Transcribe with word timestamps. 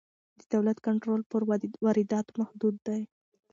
د 0.39 0.41
دولت 0.53 0.77
کنټرول 0.87 1.21
پر 1.31 1.41
وارداتو 1.83 2.31
محدود 2.41 2.75
دی. 2.87 3.01